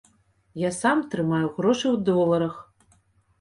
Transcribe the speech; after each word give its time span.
Я 0.61 0.71
сам 0.77 1.03
трымаю 1.11 1.51
грошы 1.59 1.87
ў 1.91 1.97
доларах. 2.09 2.57